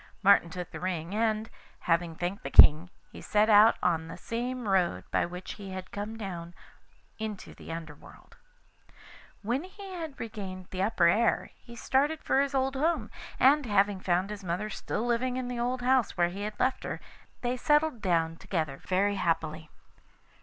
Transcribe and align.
Martin 0.23 0.49
took 0.49 0.71
the 0.71 0.79
ring, 0.79 1.13
and, 1.13 1.47
having 1.81 2.15
thanked 2.15 2.41
the 2.41 2.49
King, 2.49 2.89
he 3.11 3.21
set 3.21 3.51
out 3.51 3.77
on 3.83 4.07
the 4.07 4.17
same 4.17 4.67
road 4.67 5.03
by 5.11 5.27
which 5.27 5.53
he 5.61 5.69
had 5.73 5.91
come 5.91 6.17
down 6.17 6.55
into 7.19 7.53
the 7.53 7.71
Under 7.71 7.93
world. 7.93 8.35
When 9.43 9.63
he 9.63 9.91
had 9.93 10.19
regained 10.19 10.65
the 10.71 10.81
upper 10.81 11.05
air 11.05 11.51
he 11.55 11.75
started 11.75 12.23
for 12.23 12.41
his 12.41 12.55
old 12.55 12.75
home, 12.75 13.11
and 13.39 13.67
having 13.67 13.99
found 13.99 14.31
his 14.31 14.43
mother 14.43 14.71
still 14.71 15.05
living 15.05 15.37
in 15.37 15.47
the 15.49 15.59
old 15.59 15.83
house 15.83 16.17
where 16.17 16.29
he 16.29 16.41
had 16.41 16.59
left 16.59 16.83
her, 16.83 16.99
they 17.41 17.55
settled 17.55 18.01
down 18.01 18.37
together 18.37 18.77
very 18.87 19.17
happily. 19.17 19.69